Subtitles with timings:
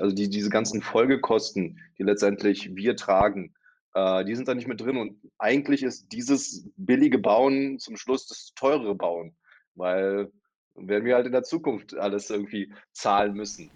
[0.00, 3.54] Also die, diese ganzen Folgekosten, die letztendlich wir tragen,
[3.94, 4.96] äh, die sind da nicht mit drin.
[4.96, 9.36] Und eigentlich ist dieses billige Bauen zum Schluss das teurere Bauen,
[9.74, 10.30] weil
[10.74, 13.70] werden wir halt in der Zukunft alles irgendwie zahlen müssen.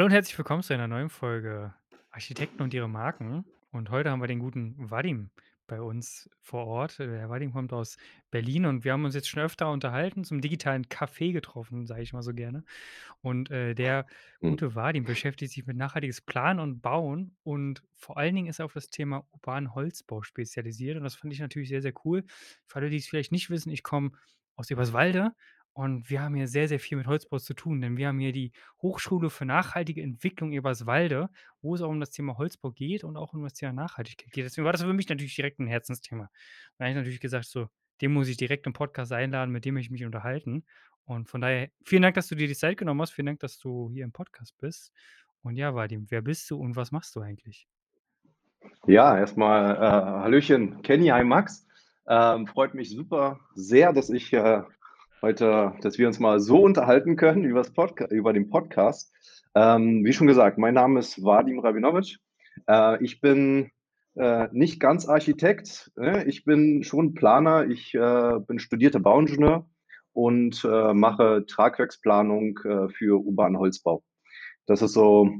[0.00, 1.74] Hallo und herzlich willkommen zu einer neuen Folge
[2.10, 3.44] Architekten und ihre Marken.
[3.70, 5.28] Und heute haben wir den guten Vadim
[5.66, 7.00] bei uns vor Ort.
[7.00, 7.98] Der Vadim kommt aus
[8.30, 12.14] Berlin und wir haben uns jetzt schon öfter unterhalten, zum digitalen Café getroffen, sage ich
[12.14, 12.64] mal so gerne.
[13.20, 14.06] Und äh, der
[14.40, 14.52] Hm.
[14.52, 18.64] gute Vadim beschäftigt sich mit nachhaltiges Planen und Bauen und vor allen Dingen ist er
[18.64, 20.96] auf das Thema urbanen Holzbau spezialisiert.
[20.96, 22.24] Und das fand ich natürlich sehr, sehr cool.
[22.64, 24.12] Für alle, die es vielleicht nicht wissen, ich komme
[24.56, 25.32] aus Eberswalde
[25.72, 28.32] und wir haben hier sehr, sehr viel mit Holzbau zu tun, denn wir haben hier
[28.32, 31.30] die Hochschule für nachhaltige Entwicklung Eberswalde,
[31.62, 34.44] wo es auch um das Thema Holzbau geht und auch um das Thema Nachhaltigkeit geht.
[34.44, 36.28] Deswegen war das für mich natürlich direkt ein Herzensthema.
[36.76, 37.68] Da habe ich natürlich gesagt, so,
[38.00, 40.64] den muss ich direkt im Podcast einladen, mit dem ich mich unterhalten.
[41.04, 43.10] Und von daher, vielen Dank, dass du dir die Zeit genommen hast.
[43.12, 44.92] Vielen Dank, dass du hier im Podcast bist.
[45.42, 47.66] Und ja, Vadim, wer bist du und was machst du eigentlich?
[48.86, 51.66] Ja, erstmal äh, Hallöchen, Kenny, hi Max.
[52.06, 54.62] Ähm, freut mich super sehr, dass ich äh,
[55.22, 59.12] heute, dass wir uns mal so unterhalten können über, Podca über den Podcast.
[59.54, 62.18] Ähm, wie schon gesagt, mein Name ist Vadim Rabinovic.
[62.66, 63.70] Äh, ich bin
[64.16, 66.24] äh, nicht ganz Architekt, ne?
[66.24, 67.66] ich bin schon Planer.
[67.66, 69.66] Ich äh, bin studierter Bauingenieur
[70.12, 74.02] und äh, mache Tragwerksplanung äh, für urbanen Holzbau.
[74.66, 75.30] Das ist so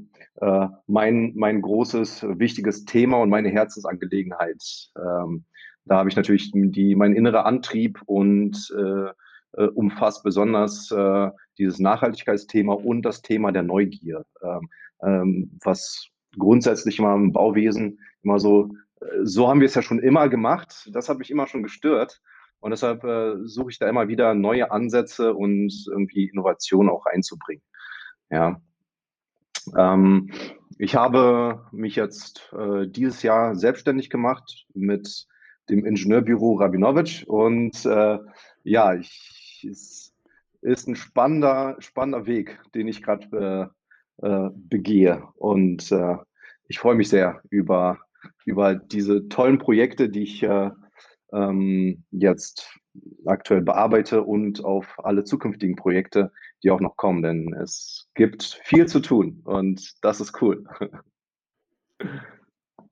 [0.41, 4.63] äh, mein, mein großes, wichtiges Thema und meine Herzensangelegenheit.
[4.97, 5.45] Ähm,
[5.87, 9.11] da habe ich natürlich die, mein innerer Antrieb und äh,
[9.53, 14.69] äh, umfasst besonders äh, dieses Nachhaltigkeitsthema und das Thema der Neugier, ähm,
[15.03, 19.99] ähm, was grundsätzlich immer im Bauwesen immer so, äh, so haben wir es ja schon
[19.99, 22.21] immer gemacht, das hat mich immer schon gestört
[22.61, 27.65] und deshalb äh, suche ich da immer wieder neue Ansätze und irgendwie Innovationen auch reinzubringen.
[28.31, 28.61] Ja.
[29.77, 30.31] Ähm,
[30.79, 35.27] ich habe mich jetzt äh, dieses Jahr selbstständig gemacht mit
[35.69, 38.19] dem Ingenieurbüro Rabinowitsch und äh,
[38.63, 40.15] ja, ich, es
[40.63, 43.71] ist ein spannender, spannender Weg, den ich gerade
[44.21, 46.17] äh, äh, begehe und äh,
[46.69, 47.99] ich freue mich sehr über,
[48.45, 50.71] über diese tollen Projekte, die ich äh,
[51.33, 52.79] ähm, jetzt
[53.25, 56.33] aktuell bearbeite und auf alle zukünftigen Projekte,
[56.63, 60.65] die auch noch kommen, denn es gibt viel zu tun und das ist cool.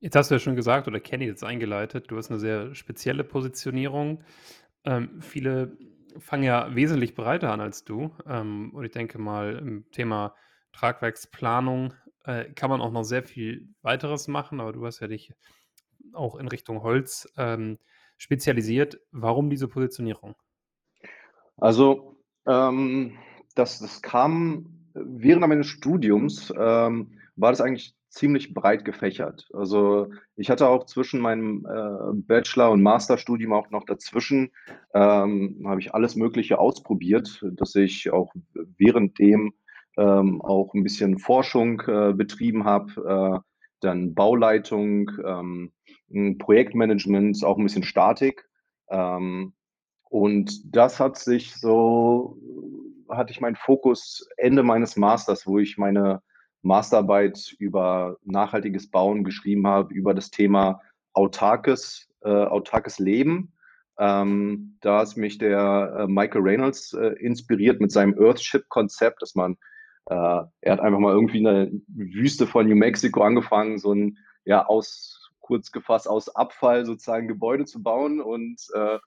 [0.01, 3.25] Jetzt hast du ja schon gesagt oder Kenny jetzt eingeleitet, du hast eine sehr spezielle
[3.25, 4.23] Positionierung.
[4.85, 5.77] Ähm, viele
[6.21, 8.11] fangen ja wesentlich breiter an als du.
[8.27, 10.35] Ähm, und ich denke mal, im Thema
[10.73, 15.33] Tragwerksplanung äh, kann man auch noch sehr viel weiteres machen, aber du hast ja dich
[16.13, 17.79] auch in Richtung Holz ähm,
[18.17, 19.01] spezialisiert.
[19.11, 20.35] Warum diese Positionierung?
[21.57, 23.19] Also, ähm,
[23.55, 29.49] das, das kam während meines Studiums, ähm, war das eigentlich ziemlich breit gefächert.
[29.53, 34.51] Also ich hatte auch zwischen meinem äh, Bachelor- und Masterstudium auch noch dazwischen,
[34.95, 38.33] ähm, habe ich alles Mögliche ausprobiert, dass ich auch
[38.77, 39.53] während dem
[39.99, 43.49] ähm, auch ein bisschen Forschung äh, betrieben habe, äh,
[43.81, 45.73] dann Bauleitung, ähm,
[46.39, 48.49] Projektmanagement, auch ein bisschen Statik.
[48.89, 49.53] Ähm,
[50.11, 52.39] und das hat sich so,
[53.11, 56.23] hatte ich meinen Fokus Ende meines Masters, wo ich meine
[56.63, 60.81] Masterarbeit über nachhaltiges Bauen geschrieben habe, über das Thema
[61.13, 63.53] autarkes, äh, autarkes Leben.
[63.99, 69.57] Ähm, da ist mich der äh, Michael Reynolds äh, inspiriert mit seinem Earthship-Konzept, dass man,
[70.07, 74.65] äh, er hat einfach mal irgendwie eine Wüste von New Mexico angefangen, so ein, ja,
[74.67, 78.99] aus, kurz gefasst, aus Abfall sozusagen Gebäude zu bauen und äh,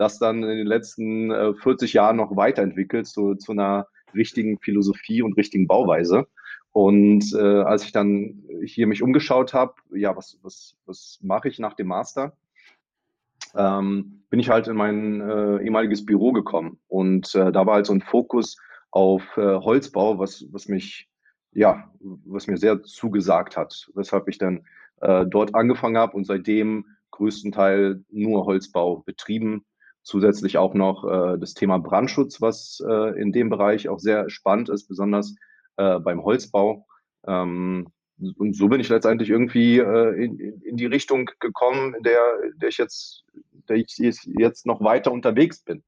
[0.00, 5.22] das dann in den letzten äh, 40 Jahren noch weiterentwickelt zu, zu einer richtigen Philosophie
[5.22, 6.26] und richtigen Bauweise.
[6.72, 11.58] Und äh, als ich dann hier mich umgeschaut habe, ja, was, was, was mache ich
[11.58, 12.36] nach dem Master?
[13.54, 16.78] Ähm, bin ich halt in mein äh, ehemaliges Büro gekommen.
[16.88, 18.56] Und äh, da war halt so ein Fokus
[18.92, 21.10] auf äh, Holzbau, was, was mich
[21.52, 24.64] ja, was mir sehr zugesagt hat, weshalb ich dann
[25.00, 29.64] äh, dort angefangen habe und seitdem größtenteils nur Holzbau betrieben.
[30.02, 34.68] Zusätzlich auch noch äh, das Thema Brandschutz, was äh, in dem Bereich auch sehr spannend
[34.68, 35.36] ist, besonders
[35.76, 36.86] äh, beim Holzbau.
[37.26, 37.88] Ähm,
[38.36, 42.20] und so bin ich letztendlich irgendwie äh, in, in, die Richtung gekommen, in der,
[42.56, 43.24] der ich jetzt,
[43.68, 45.82] der ich jetzt noch weiter unterwegs bin.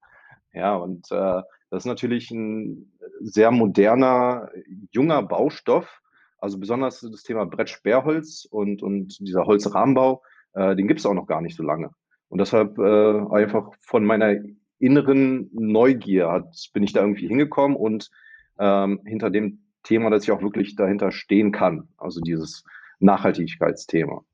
[0.52, 4.50] Ja, und äh, das ist natürlich ein sehr moderner,
[4.90, 6.00] junger Baustoff.
[6.38, 10.22] Also besonders das Thema Brettsperrholz und, und dieser Holzrahmenbau,
[10.54, 11.90] äh, den gibt es auch noch gar nicht so lange.
[12.32, 14.34] Und deshalb äh, einfach von meiner
[14.78, 18.10] inneren Neugier hat, bin ich da irgendwie hingekommen und
[18.58, 21.90] ähm, hinter dem Thema, dass ich auch wirklich dahinter stehen kann.
[21.98, 22.64] Also dieses
[23.00, 24.24] Nachhaltigkeitsthema.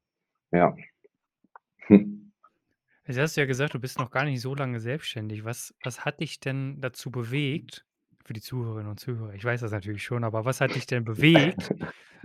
[0.52, 0.76] Ja.
[1.88, 2.30] Hm.
[3.04, 5.44] Hast du ja gesagt, du bist noch gar nicht so lange selbstständig.
[5.44, 7.84] Was, was hat dich denn dazu bewegt,
[8.24, 11.02] für die Zuhörerinnen und Zuhörer, ich weiß das natürlich schon, aber was hat dich denn
[11.02, 11.74] bewegt,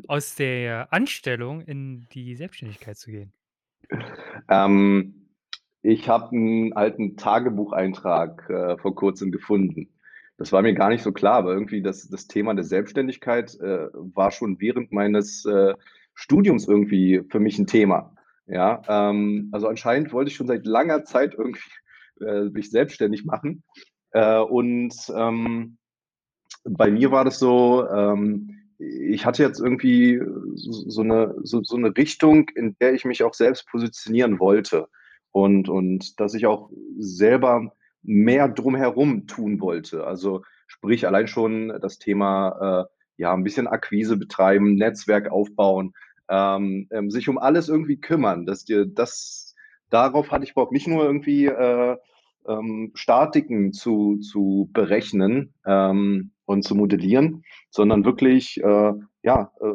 [0.08, 3.34] aus der Anstellung in die Selbstständigkeit zu gehen?
[4.50, 5.23] Ähm,
[5.84, 9.90] ich habe einen alten Tagebucheintrag äh, vor kurzem gefunden.
[10.38, 13.88] Das war mir gar nicht so klar, aber irgendwie das, das Thema der Selbstständigkeit äh,
[13.94, 15.74] war schon während meines äh,
[16.16, 18.16] Studiums irgendwie für mich ein Thema.
[18.48, 21.60] Ja, ähm, also anscheinend wollte ich schon seit langer Zeit irgendwie
[22.22, 23.64] äh, mich selbstständig machen.
[24.12, 25.78] Äh, und ähm,
[26.64, 30.22] bei mir war das so, ähm, ich hatte jetzt irgendwie
[30.56, 34.88] so, so eine, so, so eine Richtung, in der ich mich auch selbst positionieren wollte.
[35.34, 40.06] Und, und dass ich auch selber mehr drumherum tun wollte.
[40.06, 45.94] Also sprich allein schon das Thema, äh, ja, ein bisschen Akquise betreiben, Netzwerk aufbauen,
[46.30, 48.46] ähm, ähm, sich um alles irgendwie kümmern.
[48.46, 49.56] Dass dir das,
[49.90, 51.98] darauf hatte ich Bock, nicht nur irgendwie äh,
[52.48, 58.94] ähm, Statiken zu, zu berechnen ähm, und zu modellieren, sondern wirklich äh,
[59.24, 59.74] ja, äh,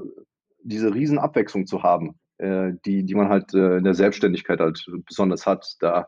[0.62, 5.46] diese Riesenabwechslung zu haben, äh, die, die man halt äh, in der Selbstständigkeit halt besonders
[5.46, 5.76] hat.
[5.80, 6.06] Da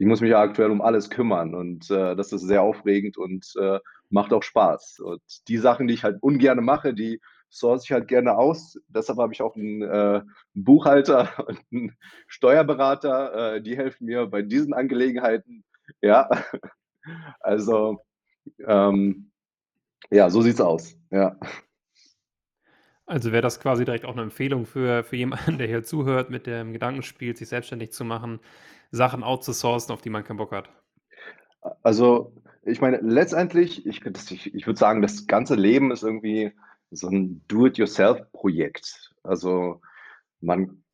[0.00, 3.52] ich muss mich ja aktuell um alles kümmern und äh, das ist sehr aufregend und
[3.60, 5.00] äh, macht auch Spaß.
[5.00, 8.80] Und die Sachen, die ich halt ungern mache, die source ich halt gerne aus.
[8.88, 10.22] Deshalb habe ich auch einen, äh,
[10.54, 11.96] Buchhalter und einen
[12.28, 15.64] Steuerberater, äh, die helfen mir bei diesen Angelegenheiten.
[16.00, 16.30] Ja,
[17.40, 17.98] also
[18.66, 19.30] ähm,
[20.10, 20.96] ja, so sieht's aus.
[21.10, 21.36] Ja.
[23.10, 26.46] Also wäre das quasi direkt auch eine Empfehlung für, für jemanden, der hier zuhört, mit
[26.46, 28.38] dem Gedanken spielt, sich selbstständig zu machen,
[28.92, 30.70] Sachen outzusourcen, auf die man keinen Bock hat?
[31.82, 36.52] Also, ich meine, letztendlich, ich, ich, ich würde sagen, das ganze Leben ist irgendwie
[36.92, 39.12] so ein Do-it-yourself-Projekt.
[39.24, 39.80] Also,
[40.40, 40.84] man,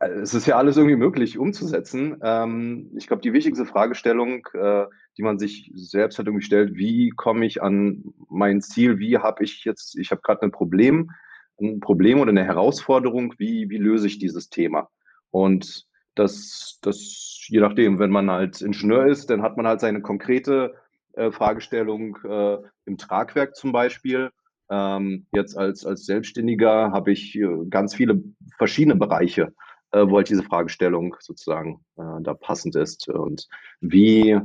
[0.00, 2.18] es ist ja alles irgendwie möglich umzusetzen.
[2.22, 4.84] Ähm, ich glaube, die wichtigste Fragestellung, äh,
[5.16, 8.98] die man sich selbst halt irgendwie stellt, wie komme ich an mein Ziel?
[8.98, 11.10] Wie habe ich jetzt, ich habe gerade ein Problem,
[11.60, 14.88] ein Problem oder eine Herausforderung, wie, wie löse ich dieses Thema?
[15.30, 20.00] Und das, das, je nachdem, wenn man halt Ingenieur ist, dann hat man halt seine
[20.02, 20.74] konkrete
[21.14, 24.30] äh, Fragestellung äh, im Tragwerk zum Beispiel.
[24.70, 28.22] Ähm, jetzt als, als Selbstständiger habe ich äh, ganz viele
[28.56, 29.54] verschiedene Bereiche,
[29.92, 33.08] äh, wo halt diese Fragestellung sozusagen äh, da passend ist.
[33.08, 33.48] Und
[33.80, 34.38] wie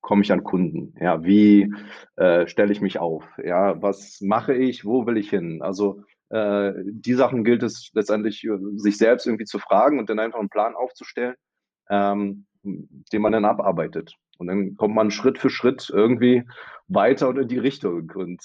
[0.00, 0.94] komme ich an Kunden?
[1.00, 1.72] Ja, wie
[2.46, 3.24] stelle ich mich auf?
[3.42, 4.84] Ja, was mache ich?
[4.84, 5.62] Wo will ich hin?
[5.62, 6.02] Also
[6.32, 10.38] äh, die Sachen gilt es letztendlich, äh, sich selbst irgendwie zu fragen und dann einfach
[10.38, 11.34] einen Plan aufzustellen,
[11.90, 14.14] ähm, den man dann abarbeitet.
[14.38, 16.44] Und dann kommt man Schritt für Schritt irgendwie
[16.88, 18.10] weiter und in die Richtung.
[18.14, 18.42] Und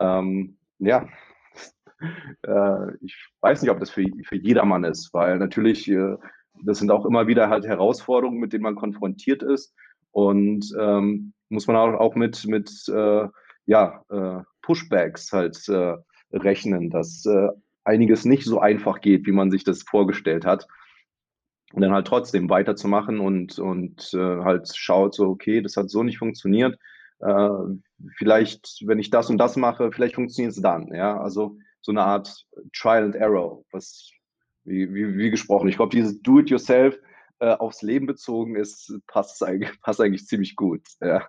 [0.00, 1.06] ähm, ja,
[2.42, 6.16] äh, ich weiß nicht, ob das für, für jedermann ist, weil natürlich, äh,
[6.64, 9.72] das sind auch immer wieder halt Herausforderungen, mit denen man konfrontiert ist.
[10.10, 13.28] Und ähm, muss man auch, auch mit, mit äh,
[13.66, 15.56] ja, äh, Pushbacks halt
[16.44, 17.48] rechnen, dass äh,
[17.84, 20.66] einiges nicht so einfach geht, wie man sich das vorgestellt hat.
[21.72, 26.02] Und dann halt trotzdem weiterzumachen und, und äh, halt schaut so, okay, das hat so
[26.02, 26.78] nicht funktioniert.
[27.18, 27.48] Äh,
[28.16, 30.92] vielleicht, wenn ich das und das mache, vielleicht funktioniert es dann.
[30.94, 34.10] Ja, also so eine Art Trial and Error, was
[34.64, 35.68] wie, wie, wie gesprochen.
[35.68, 36.98] Ich glaube, dieses Do-it-yourself
[37.38, 40.82] äh, aufs Leben bezogen ist, passt eigentlich, passt eigentlich ziemlich gut.
[41.00, 41.28] Ja.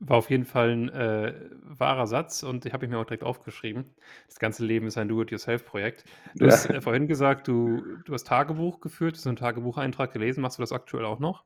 [0.00, 3.24] War auf jeden Fall ein äh, wahrer Satz und ich habe ihn mir auch direkt
[3.24, 3.84] aufgeschrieben.
[4.28, 6.04] Das ganze Leben ist ein Do-it-yourself-Projekt.
[6.36, 6.52] Du Ja.
[6.52, 10.42] hast äh, vorhin gesagt, du, du hast Tagebuch geführt, hast einen Tagebucheintrag gelesen.
[10.42, 11.44] Machst du das aktuell auch noch?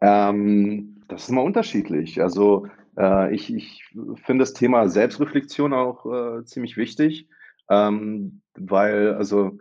[0.00, 2.20] Ähm, das ist immer unterschiedlich.
[2.22, 3.84] Also äh, ich, ich
[4.16, 6.06] finde das Thema Selbstreflexion auch
[6.40, 7.28] äh, ziemlich wichtig,
[7.68, 9.58] ähm, weil also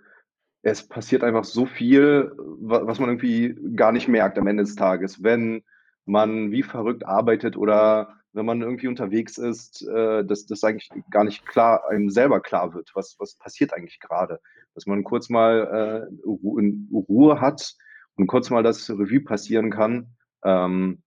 [0.64, 5.24] es passiert einfach so viel, was man irgendwie gar nicht merkt am Ende des Tages,
[5.24, 5.64] wenn
[6.06, 11.24] man wie verrückt arbeitet oder wenn man irgendwie unterwegs ist, äh, dass das eigentlich gar
[11.24, 14.40] nicht klar einem selber klar wird, was, was passiert eigentlich gerade.
[14.74, 17.76] Dass man kurz mal äh, Ruhe hat
[18.16, 20.16] und kurz mal das Revue passieren kann.
[20.44, 21.04] Ähm,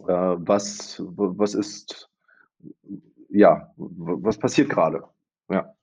[0.00, 2.08] äh, was, was ist,
[3.28, 5.04] ja, was passiert gerade?
[5.48, 5.74] Ja.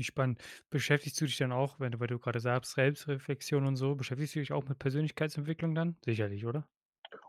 [0.00, 0.38] Wie spannend.
[0.70, 4.34] Beschäftigst du dich dann auch, wenn du, weil du gerade sagst, Selbstreflexion und so, beschäftigst
[4.34, 5.94] du dich auch mit Persönlichkeitsentwicklung dann?
[6.02, 6.66] Sicherlich, oder?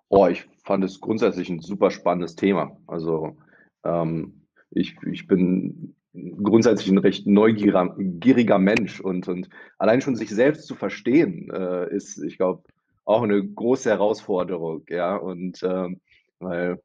[0.07, 2.77] Oh, ich fand es grundsätzlich ein super spannendes Thema.
[2.87, 3.35] Also,
[3.83, 10.65] ähm, ich ich bin grundsätzlich ein recht neugieriger Mensch und und allein schon sich selbst
[10.65, 12.63] zu verstehen, äh, ist, ich glaube,
[13.03, 15.17] auch eine große Herausforderung, ja.
[15.17, 15.99] Und, ähm,
[16.39, 16.81] weil,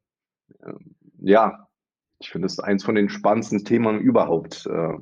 [0.64, 1.68] ähm, ja,
[2.18, 4.98] ich finde es eins von den spannendsten Themen überhaupt, äh,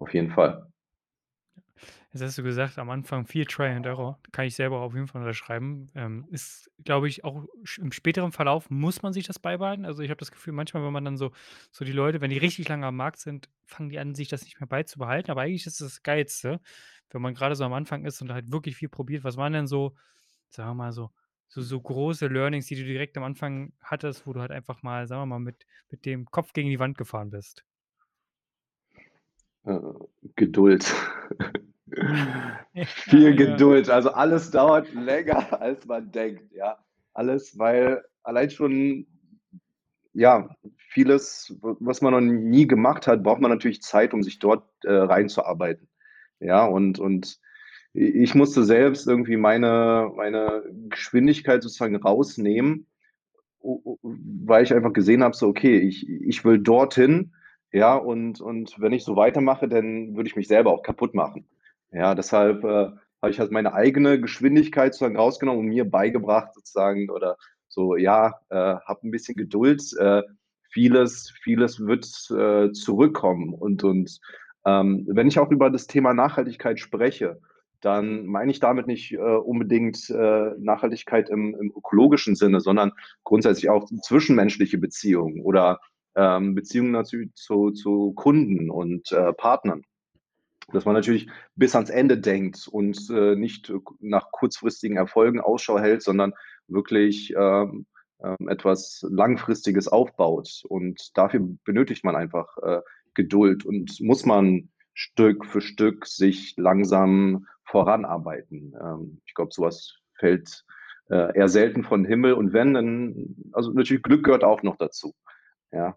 [0.00, 0.66] auf jeden Fall.
[2.12, 4.18] Jetzt hast du gesagt, am Anfang viel Try and Error.
[4.32, 5.90] Kann ich selber auf jeden Fall unterschreiben.
[5.94, 7.44] Ähm, ist, glaube ich, auch
[7.78, 9.84] im späteren Verlauf muss man sich das beibehalten.
[9.84, 11.30] Also ich habe das Gefühl, manchmal, wenn man dann so,
[11.70, 14.42] so die Leute, wenn die richtig lange am Markt sind, fangen die an, sich das
[14.42, 15.30] nicht mehr beizubehalten.
[15.30, 16.60] Aber eigentlich ist es das Geilste,
[17.10, 19.22] wenn man gerade so am Anfang ist und halt wirklich viel probiert.
[19.22, 19.94] Was waren denn so,
[20.48, 21.12] sagen wir mal so,
[21.46, 25.06] so, so große Learnings, die du direkt am Anfang hattest, wo du halt einfach mal,
[25.06, 27.64] sagen wir mal, mit, mit dem Kopf gegen die Wand gefahren bist?
[29.64, 29.78] Äh,
[30.36, 30.94] Geduld.
[32.72, 33.36] Ja, Viel ja.
[33.36, 33.90] Geduld.
[33.90, 36.78] Also alles dauert länger, als man denkt, ja.
[37.12, 39.06] Alles, weil allein schon,
[40.12, 44.64] ja, vieles, was man noch nie gemacht hat, braucht man natürlich Zeit, um sich dort
[44.84, 45.88] äh, reinzuarbeiten.
[46.38, 47.40] Ja, und, und
[47.92, 52.86] ich musste selbst irgendwie meine, meine Geschwindigkeit sozusagen rausnehmen,
[53.62, 57.34] weil ich einfach gesehen habe, so, okay, ich, ich will dorthin,
[57.72, 61.46] ja, und, und wenn ich so weitermache, dann würde ich mich selber auch kaputt machen.
[61.92, 62.90] Ja, deshalb äh,
[63.22, 67.36] habe ich halt meine eigene Geschwindigkeit sozusagen rausgenommen und mir beigebracht sozusagen oder
[67.68, 70.22] so, ja, äh, hab ein bisschen Geduld, äh,
[70.70, 74.20] vieles, vieles wird äh, zurückkommen und, und
[74.66, 77.40] ähm, wenn ich auch über das Thema Nachhaltigkeit spreche,
[77.80, 82.92] dann meine ich damit nicht äh, unbedingt äh, Nachhaltigkeit im, im ökologischen Sinne, sondern
[83.24, 85.80] grundsätzlich auch zwischenmenschliche Beziehungen oder
[86.14, 89.82] ähm, Beziehungen natürlich zu, zu Kunden und äh, Partnern.
[90.72, 96.02] Dass man natürlich bis ans Ende denkt und äh, nicht nach kurzfristigen Erfolgen Ausschau hält,
[96.02, 96.32] sondern
[96.68, 97.86] wirklich ähm,
[98.22, 100.62] ähm, etwas Langfristiges aufbaut.
[100.68, 102.80] Und dafür benötigt man einfach äh,
[103.14, 108.74] Geduld und muss man Stück für Stück sich langsam voranarbeiten.
[108.80, 110.64] Ähm, ich glaube, sowas fällt
[111.08, 115.14] äh, eher selten von Himmel und wenn, dann, also natürlich Glück gehört auch noch dazu.
[115.72, 115.96] Ja,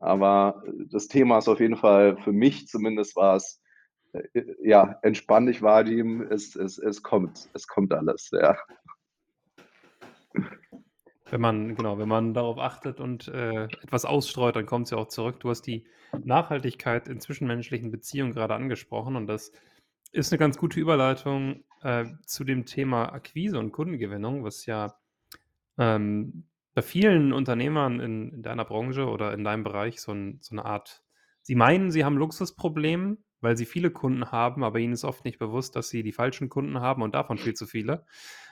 [0.00, 3.62] aber das Thema ist auf jeden Fall für mich zumindest war es
[4.12, 8.56] äh, ja, entspann dich, Vadim, es, es, es kommt, es kommt alles, ja.
[11.30, 14.98] Wenn man, genau, wenn man darauf achtet und äh, etwas ausstreut, dann kommt es ja
[14.98, 15.40] auch zurück.
[15.40, 15.86] Du hast die
[16.22, 19.50] Nachhaltigkeit in zwischenmenschlichen Beziehungen gerade angesprochen und das
[20.10, 24.94] ist eine ganz gute Überleitung äh, zu dem Thema Akquise und Kundengewinnung, was ja
[25.78, 30.54] ähm, bei vielen Unternehmern in, in deiner Branche oder in deinem Bereich so, ein, so
[30.54, 31.02] eine Art,
[31.42, 35.38] sie meinen, sie haben Luxusproblem, weil sie viele Kunden haben, aber ihnen ist oft nicht
[35.38, 38.06] bewusst, dass sie die falschen Kunden haben und davon viel zu viele.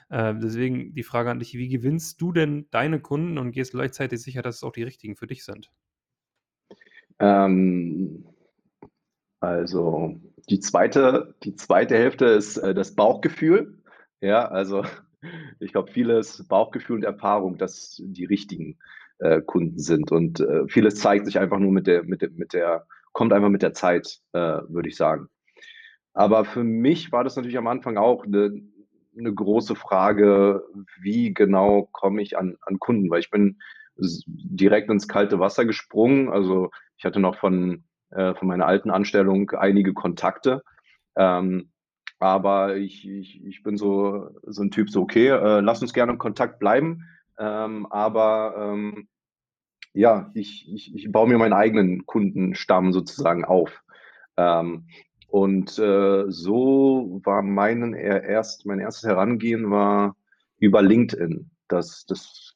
[0.09, 4.21] Äh, deswegen die Frage an dich, wie gewinnst du denn deine Kunden und gehst gleichzeitig
[4.21, 5.71] sicher, dass es auch die richtigen für dich sind?
[7.19, 8.25] Ähm,
[9.39, 13.81] also die zweite, die zweite Hälfte ist äh, das Bauchgefühl.
[14.19, 14.83] Ja, also
[15.59, 18.77] ich glaube, vieles Bauchgefühl und Erfahrung, dass die richtigen
[19.19, 20.11] äh, Kunden sind.
[20.11, 23.49] Und äh, vieles zeigt sich einfach nur mit der, mit der, mit der kommt einfach
[23.49, 25.27] mit der Zeit, äh, würde ich sagen.
[26.13, 28.61] Aber für mich war das natürlich am Anfang auch eine,
[29.17, 30.63] eine große Frage,
[30.99, 33.59] wie genau komme ich an, an Kunden, weil ich bin
[33.95, 36.29] direkt ins kalte Wasser gesprungen.
[36.29, 40.63] Also ich hatte noch von, äh, von meiner alten Anstellung einige Kontakte.
[41.15, 41.71] Ähm,
[42.21, 46.13] aber ich, ich, ich bin so, so ein Typ, so okay, äh, lass uns gerne
[46.13, 47.03] in Kontakt bleiben.
[47.39, 49.07] Ähm, aber ähm,
[49.93, 53.83] ja, ich, ich, ich baue mir meinen eigenen Kundenstamm sozusagen auf.
[54.37, 54.85] Ähm,
[55.29, 60.15] und äh, so war mein, erst, mein erstes Herangehen war
[60.59, 61.49] über LinkedIn.
[61.67, 62.53] Das, das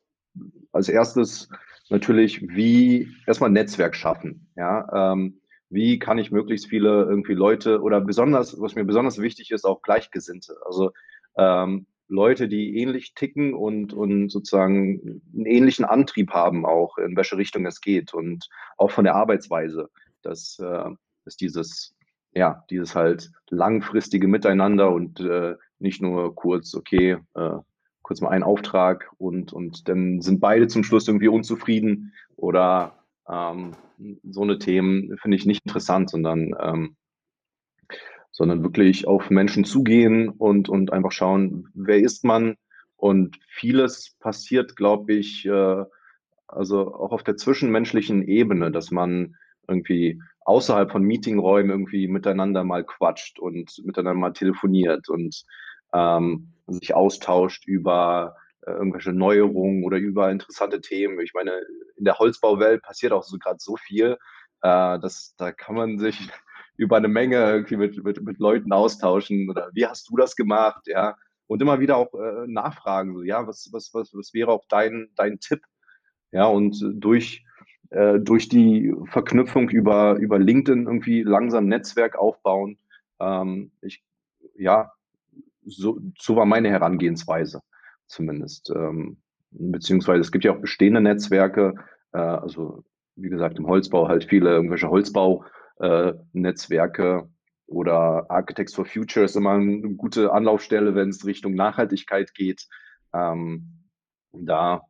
[0.74, 1.50] als erstes
[1.90, 4.48] natürlich, wie erstmal Netzwerk schaffen.
[4.56, 5.40] Ja, ähm,
[5.76, 9.82] wie kann ich möglichst viele irgendwie Leute oder besonders, was mir besonders wichtig ist, auch
[9.82, 10.56] Gleichgesinnte.
[10.66, 10.92] Also
[11.38, 17.38] ähm, Leute, die ähnlich ticken und, und sozusagen einen ähnlichen Antrieb haben, auch in welche
[17.38, 19.90] Richtung es geht und auch von der Arbeitsweise,
[20.22, 20.90] dass, äh,
[21.26, 21.96] dass dieses,
[22.34, 27.58] ja, dieses halt langfristige Miteinander und äh, nicht nur kurz, okay, äh,
[28.02, 33.72] kurz mal einen Auftrag und, und dann sind beide zum Schluss irgendwie unzufrieden oder ähm,
[34.24, 36.96] so eine Themen finde ich nicht interessant, sondern, ähm,
[38.32, 42.56] sondern wirklich auf Menschen zugehen und, und einfach schauen, wer ist man.
[42.98, 45.84] Und vieles passiert, glaube ich, äh,
[46.48, 49.36] also auch auf der zwischenmenschlichen Ebene, dass man
[49.68, 55.44] irgendwie außerhalb von Meetingräumen irgendwie miteinander mal quatscht und miteinander mal telefoniert und
[55.94, 58.36] ähm, sich austauscht über
[58.72, 61.20] irgendwelche Neuerungen oder über interessante Themen.
[61.20, 61.52] Ich meine,
[61.96, 64.18] in der Holzbauwelt passiert auch so gerade so viel,
[64.62, 66.18] äh, dass da kann man sich
[66.78, 69.50] über eine Menge irgendwie mit, mit, mit Leuten austauschen.
[69.50, 71.16] Oder wie hast du das gemacht, ja,
[71.48, 75.10] und immer wieder auch äh, nachfragen, so, ja, was, was, was, was wäre auch dein,
[75.16, 75.62] dein Tipp,
[76.32, 77.46] ja, und durch,
[77.92, 82.80] äh, durch die Verknüpfung über, über LinkedIn irgendwie langsam Netzwerk aufbauen,
[83.20, 84.04] ähm, ich,
[84.56, 84.92] ja,
[85.66, 87.62] so, so war meine Herangehensweise
[88.08, 88.72] zumindest.
[88.76, 89.18] Ähm,
[89.52, 91.76] beziehungsweise es gibt ja auch bestehende Netzwerke,
[92.14, 92.84] äh, also
[93.16, 97.28] wie gesagt im Holzbau halt viele irgendwelche Holzbau-Netzwerke äh,
[97.68, 102.68] oder Architects for Future ist immer eine gute Anlaufstelle, wenn es Richtung Nachhaltigkeit geht.
[103.14, 103.90] Ähm,
[104.34, 104.82] da,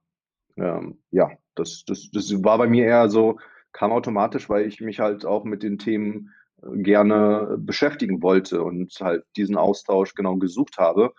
[0.57, 3.39] ähm, ja, das, das, das war bei mir eher so,
[3.71, 8.93] kam automatisch, weil ich mich halt auch mit den Themen äh, gerne beschäftigen wollte und
[8.99, 11.13] halt diesen Austausch genau gesucht habe.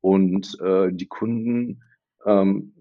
[0.00, 1.82] Und äh, die Kunden
[2.24, 2.74] ähm,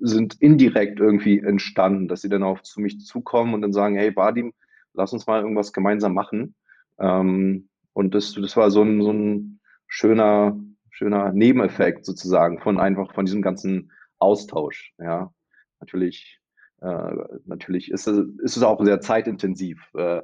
[0.00, 4.14] sind indirekt irgendwie entstanden, dass sie dann auch zu mich zukommen und dann sagen, hey
[4.14, 4.52] Vadim,
[4.92, 6.54] lass uns mal irgendwas gemeinsam machen.
[6.98, 10.58] Ähm, und das, das war so ein, so ein schöner,
[10.90, 14.94] schöner Nebeneffekt sozusagen von einfach von diesem ganzen Austausch.
[14.98, 15.32] Ja,
[15.80, 16.40] natürlich,
[16.80, 17.12] äh,
[17.44, 19.80] natürlich ist es, ist es auch sehr zeitintensiv.
[19.94, 20.22] Äh,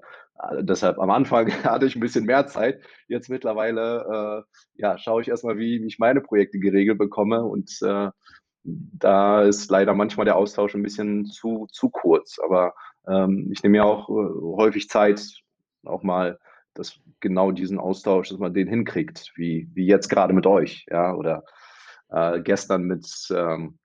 [0.60, 2.82] deshalb am Anfang hatte ich ein bisschen mehr Zeit.
[3.08, 7.44] Jetzt mittlerweile äh, ja, schaue ich erstmal, wie, wie ich meine Projekte geregelt bekomme.
[7.44, 8.10] Und äh,
[8.62, 12.38] da ist leider manchmal der Austausch ein bisschen zu, zu kurz.
[12.38, 12.74] Aber
[13.06, 15.22] ähm, ich nehme ja auch äh, häufig Zeit,
[15.84, 16.38] auch mal
[16.74, 21.14] dass genau diesen Austausch, dass man den hinkriegt, wie, wie jetzt gerade mit euch, ja,
[21.14, 21.44] oder
[22.10, 23.78] äh, gestern mit, ähm,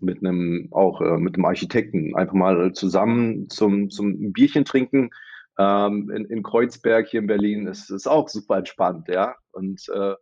[0.00, 5.10] mit einem, auch äh, mit einem Architekten, einfach mal zusammen zum, zum Bierchen trinken
[5.58, 10.14] ähm, in, in Kreuzberg hier in Berlin, ist, ist auch super entspannt, ja, und äh,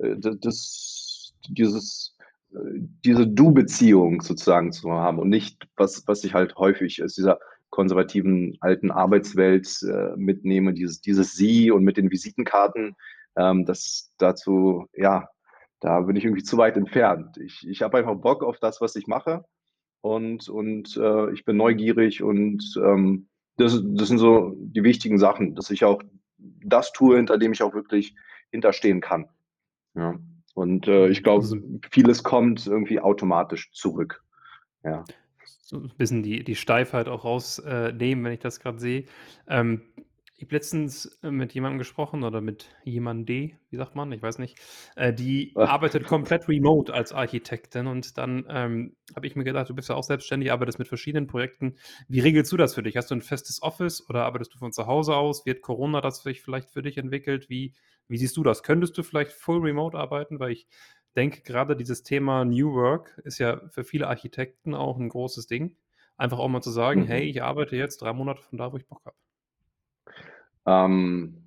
[0.00, 2.16] äh das, dieses,
[2.52, 2.58] äh,
[3.04, 7.38] diese Du-Beziehung sozusagen zu haben und nicht, was, was ich halt häufig ist, dieser
[7.70, 12.96] konservativen alten Arbeitswelt äh, mitnehme, dieses, dieses Sie und mit den Visitenkarten,
[13.36, 15.28] ähm, das dazu, ja,
[15.80, 17.36] da bin ich irgendwie zu weit entfernt.
[17.38, 19.44] Ich, ich habe einfach Bock auf das, was ich mache
[20.00, 25.54] und, und äh, ich bin neugierig und ähm, das, das sind so die wichtigen Sachen,
[25.54, 26.02] dass ich auch
[26.38, 28.14] das tue, hinter dem ich auch wirklich
[28.50, 29.28] hinterstehen kann.
[29.94, 30.18] Ja.
[30.54, 31.56] Und äh, ich glaube, also
[31.90, 34.22] vieles kommt irgendwie automatisch zurück.
[34.84, 35.04] Ja
[35.66, 39.04] so ein bisschen die, die Steifheit auch rausnehmen, wenn ich das gerade sehe.
[39.48, 39.82] Ähm,
[40.38, 44.38] ich habe letztens äh, mit jemandem gesprochen oder mit jemandem, wie sagt man, ich weiß
[44.38, 44.58] nicht,
[44.94, 45.68] äh, die Ach.
[45.68, 49.94] arbeitet komplett remote als Architektin und dann ähm, habe ich mir gedacht, du bist ja
[49.94, 51.76] auch selbstständig, arbeitest mit verschiedenen Projekten.
[52.08, 52.98] Wie regelst du das für dich?
[52.98, 55.46] Hast du ein festes Office oder arbeitest du von zu Hause aus?
[55.46, 57.48] Wird Corona das vielleicht für dich entwickelt?
[57.48, 57.74] Wie,
[58.06, 58.62] wie siehst du das?
[58.62, 60.38] Könntest du vielleicht full remote arbeiten?
[60.38, 60.68] Weil ich
[61.16, 65.76] denke, gerade dieses Thema New Work ist ja für viele Architekten auch ein großes Ding.
[66.18, 67.06] Einfach auch mal zu sagen, mhm.
[67.06, 69.16] hey, ich arbeite jetzt drei Monate von da, wo ich Bock habe.
[70.66, 71.42] Ähm,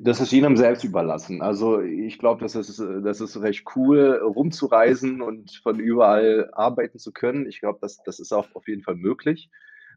[0.00, 1.42] das ist jedem selbst überlassen.
[1.42, 7.12] Also ich glaube, das ist, das ist recht cool, rumzureisen und von überall arbeiten zu
[7.12, 7.46] können.
[7.46, 9.50] Ich glaube, das, das ist auch auf jeden Fall möglich.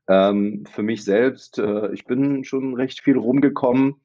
[0.10, 3.96] Ähm, für mich selbst, äh, ich bin schon recht viel rumgekommen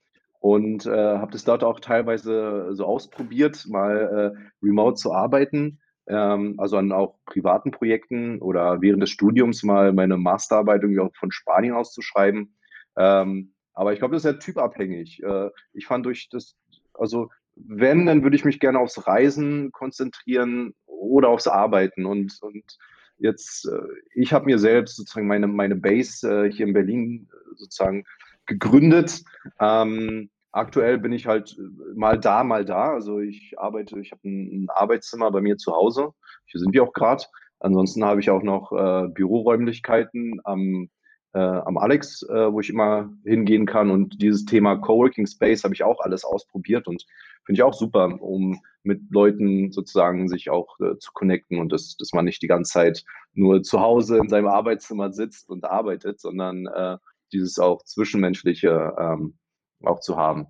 [0.40, 6.56] und äh, habe das dort auch teilweise so ausprobiert, mal äh, remote zu arbeiten, ähm,
[6.58, 11.30] also an auch privaten Projekten oder während des Studiums mal meine Masterarbeit irgendwie auch von
[11.30, 12.56] Spanien aus zu schreiben.
[12.96, 15.22] Ähm, aber ich glaube, das ist ja typabhängig.
[15.22, 16.56] Äh, ich fand durch das,
[16.94, 22.78] also wenn, dann würde ich mich gerne aufs Reisen konzentrieren oder aufs Arbeiten und, und
[23.18, 23.78] jetzt, äh,
[24.14, 28.04] ich habe mir selbst sozusagen meine, meine Base äh, hier in Berlin sozusagen
[28.46, 29.22] gegründet.
[29.60, 31.56] Ähm, aktuell bin ich halt
[31.94, 32.92] mal da, mal da.
[32.92, 36.10] Also ich arbeite, ich habe ein, ein, Arbeitszimmer bei mir zu Hause.
[36.46, 37.24] Hier sind wir auch gerade.
[37.60, 40.90] Ansonsten habe ich auch noch äh, Büroräumlichkeiten am,
[41.34, 43.90] äh, am Alex, äh, wo ich immer hingehen kann.
[43.90, 47.06] Und dieses Thema Coworking Space habe ich auch alles ausprobiert und
[47.44, 51.96] finde ich auch super, um mit Leuten sozusagen sich auch äh, zu connecten und das,
[51.96, 56.20] dass man nicht die ganze Zeit nur zu Hause in seinem Arbeitszimmer sitzt und arbeitet,
[56.20, 56.98] sondern äh,
[57.32, 59.38] dieses auch zwischenmenschliche ähm,
[59.82, 60.46] auch zu haben.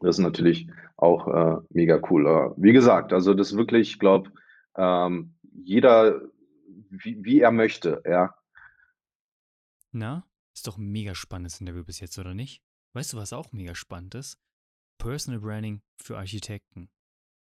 [0.00, 2.54] Das ist natürlich auch, äh, mega cool.
[2.56, 4.30] Wie gesagt, also das wirklich, ich glaube,
[4.76, 6.20] ähm, jeder
[6.90, 8.34] wie wie er möchte, ja.
[9.98, 12.62] Na, ist doch 'n mega spannendes Interview bis jetzt, oder nicht?
[12.92, 14.38] Weißt du, was auch mega spannend ist?
[14.98, 16.90] Personal Branding für Architekten.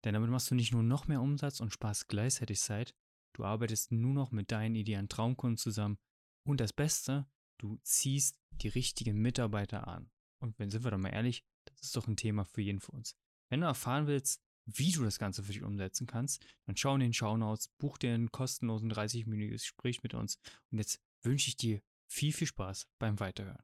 [0.06, 2.96] Denn damit machst du nicht nur noch mehr Umsatz und sparst gleichzeitig Zeit,
[3.36, 5.98] du arbeitest nur noch mit deinen idealen Traumkunden zusammen
[6.46, 10.10] und das Beste, du ziehst die richtigen Mitarbeiter an.
[10.40, 12.96] Und wenn sind wir doch mal ehrlich, das ist doch ein Thema für jeden von
[12.96, 13.18] uns.
[13.50, 17.02] Wenn du erfahren willst, wie du das Ganze für dich umsetzen kannst, dann schau in
[17.02, 20.40] den Shownotes, buch dir ein kostenlosen 30-minütiges Gespräch mit uns
[20.72, 23.64] und jetzt wünsche ich dir viel, viel Spaß beim Weiterhören.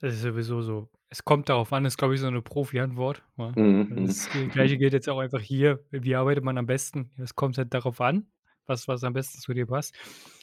[0.00, 0.88] Das ist sowieso so.
[1.10, 3.52] Es kommt darauf an, ist, glaube ich, so eine Profi-Antwort, ja.
[3.56, 4.06] Mhm.
[4.06, 5.84] Das Gleiche gilt jetzt auch einfach hier.
[5.90, 7.10] Wie arbeitet man am besten?
[7.18, 8.26] Es kommt halt darauf an,
[8.66, 9.94] was was am besten zu dir passt.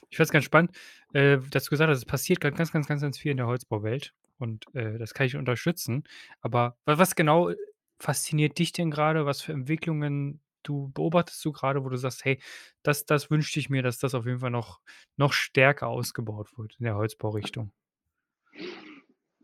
[0.10, 0.72] Ich fand's ganz spannend,
[1.14, 3.48] äh, dass du gesagt hast, es passiert grad ganz, ganz, ganz, ganz viel in der
[3.48, 6.04] Holzbauwelt und, äh, das kann ich unterstützen.
[6.42, 7.52] Aber wa was genau
[8.00, 9.26] fasziniert dich denn grade?
[9.26, 12.40] Was für Entwicklungen du beobachtest du grade, wo du sagst: „Hey,
[12.84, 14.82] das das wünschte ich mir, dass das auf jeden Fall noch
[15.18, 17.72] noch stärker ausgebaut wird in der Holzbaurichtung?“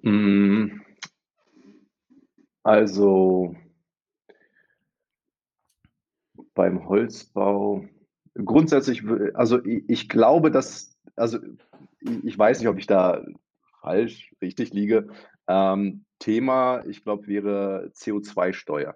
[0.04, 0.84] Hm.
[2.66, 3.54] Also
[6.56, 7.86] beim Holzbau
[8.36, 11.40] grundsätzlich also i ich glaube, dass also
[12.24, 13.24] ich weiß nicht, ob ich da
[13.82, 15.08] falsch, richtig liege.
[15.48, 18.96] Ähm, Thema, ich glaube, wäre CO2-Steuer.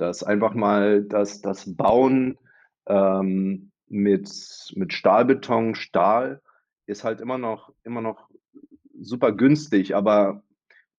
[0.00, 2.38] Dass einfach mal das das Bauen,
[2.86, 4.30] ähm, mit
[4.76, 6.40] mit Stahlbeton Stahl
[6.86, 8.30] ist halt immer noch immer noch
[8.98, 10.42] super günstig, aber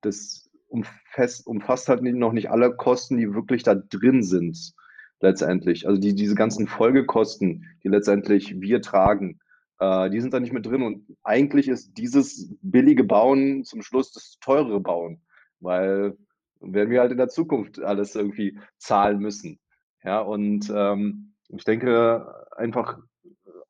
[0.01, 4.73] das umfässt umfasst halt noch nicht alle Kosten, die wirklich da drin sind
[5.19, 5.87] letztendlich.
[5.87, 9.39] Also, die diese ganzen Folgekosten, die letztendlich wir tragen,
[9.79, 14.11] äh, die sind da nicht mit drin und eigentlich ist dieses billige Bauen zum Schluss
[14.11, 15.21] das teurere Bauen,
[15.59, 16.17] weil
[16.61, 19.59] werden wir halt in der Zukunft alles irgendwie zahlen müssen.
[20.03, 22.99] Ja, und, ähm, ich denke, einfach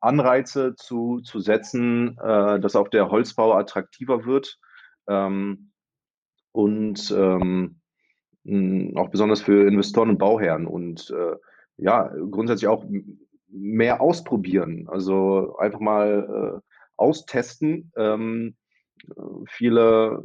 [0.02, 4.60] Anreize zu zu setzen, äh, dass auch der Holzbau attraktiver wird,
[5.08, 5.72] ähm,
[6.54, 7.82] und, ähm,
[8.46, 11.36] hm, auch besonders für Investoren und Bauherren und, äh,
[11.78, 12.86] ja, grundsätzlich auch
[13.48, 14.88] mehr ausprobieren.
[14.90, 17.92] Also, einfach mal, äh, austesten.
[17.98, 18.56] Ähm,
[19.10, 20.24] äh, viele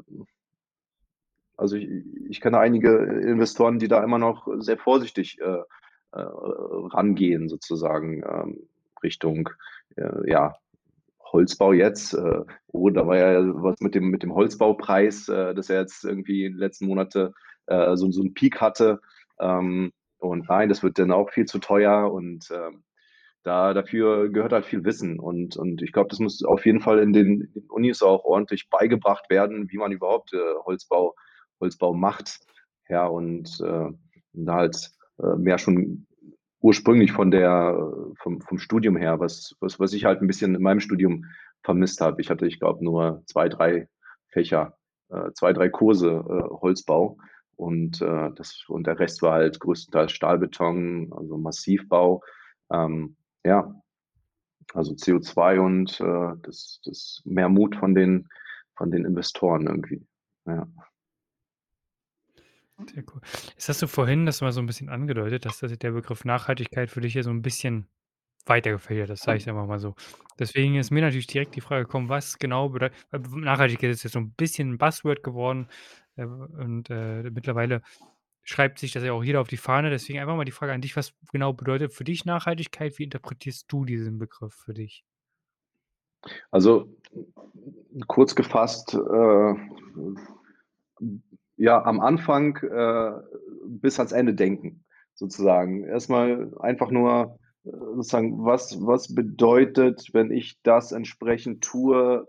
[1.56, 5.44] also, i ich kenne einige Investoren, die da immer noch sehr vorsichtig, äh,
[6.12, 6.20] äh,
[6.92, 8.68] rangehen sozusagen, ähm,
[9.02, 9.48] Richtung,
[9.96, 10.54] äh, ja,
[11.32, 12.14] Holzbau jetzt.
[12.14, 16.04] Äh, oh, da war ja was mit dem mit dem Holzbaupreis, äh, dass er jetzt
[16.04, 17.32] irgendwie in den letzten Monate,
[17.66, 19.00] äh, so so 'n Peak hatte.
[19.40, 22.84] Ähm, und nein, das wird dann auch viel zu teuer und, ähm,
[23.44, 26.98] da dafür gehört halt viel Wissen und und ich glaube, das muss auf jeden Fall
[27.00, 31.14] in den in den Unis auch ordentlich beigebracht werden, wie man überhaupt, äh, Holzbau
[31.60, 32.40] Holzbau macht.
[32.88, 33.90] Ja, und, äh,
[34.34, 36.06] da halt, äh, mehr schon
[36.60, 37.76] ursprünglich von der
[38.20, 41.24] vom vom Studium her, was was was ich halt 'n bisschen in meinem Studium
[41.64, 42.20] vermisst habe.
[42.22, 43.88] Ich hatte, ich glaube, nur 2, 3
[44.30, 44.76] Fächer,
[45.10, 47.18] äh, 2, 3 Kurse, äh, Holzbau
[47.56, 52.22] und, äh, das und der Rest war halt größtenteils Stahlbeton, also Massivbau.
[52.72, 53.74] Ähm, ja,
[54.74, 58.28] also CO2 und, äh, das das mehr Mut von den
[58.76, 60.06] von den Investoren irgendwie,
[60.46, 60.66] ja.
[62.78, 63.20] Sehr cool.
[63.54, 66.90] Jetzt hast du vorhin das mal so 'n bisschen angedeutet, dass das der Begriff Nachhaltigkeit
[66.90, 67.88] für dich ja so 'n bisschen
[68.46, 69.94] weiter gefächert ist, sage ich's einfach mal so.
[70.38, 74.02] Deswegen ist mir natürlich direkt die Frage gekommen, was genau bedei äh, w Nachhaltigkeit ist
[74.04, 75.68] jetzt so 'n bisschen 'n Buzzword geworden,
[76.16, 77.82] äh, und, äh, mittlerweile
[78.44, 79.90] schreibt sich das ja auch jeder auf die Fahne.
[79.90, 82.98] Deswegen einfach mal die Frage an dich: Was genau bedeutet für dich Nachhaltigkeit?
[82.98, 85.02] Wie interpretierst du diesen Begriff für dich?
[86.52, 86.88] Also,
[88.08, 89.54] kurz gefasst, äh,
[91.56, 93.12] ja, am Anfang, äh,
[93.66, 95.84] bis ans Ende denken sozusagen.
[95.84, 102.26] Erst mal einfach nur, äh, sozusagen, was was bedeutet, wenn ich das entsprechend tue,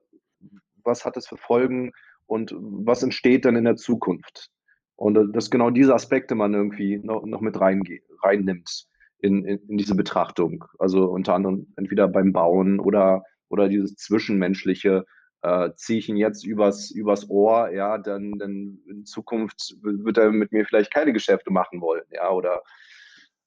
[0.84, 1.92] was hat das für Folgen
[2.28, 4.50] und was entsteht dann in der Zukunft?
[4.96, 8.88] Und, äh, dass genau diese Aspekte man irgendwie no noch mit reinge reinnimmt
[9.20, 10.66] in in in diese Betrachtung.
[10.80, 15.06] Also, unter anderem entweder beim Bauen oder oder dieses Zwischenmenschliche.
[15.42, 20.32] Äh, ziehe ich ihn jetzt übers übers Ohr, ja, dann dann in Zukunft wird er
[20.32, 22.64] mit mir vielleicht keine Geschäfte machen wollen, ja, oder,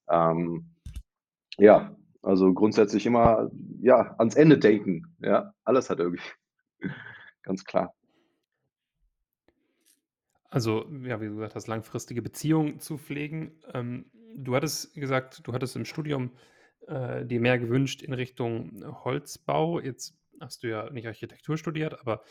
[0.09, 0.71] ähm,
[1.57, 3.49] ja, also grundsätzlich immer,
[3.81, 5.53] ja, ans Ende denken, ja.
[5.63, 6.23] Alles hat irgendwie
[7.43, 7.93] ganz klar.
[10.49, 13.51] Also, ja, wie du gesagt hast, langfristige Beziehungen zu pflegen.
[13.73, 16.31] Ähm, du hattest gesagt, du hattest im Studium,
[16.87, 19.79] äh, dir mehr gewünscht in Richtung Holzbau.
[19.79, 22.23] Jetzt hast du ja nicht Architektur studiert, aber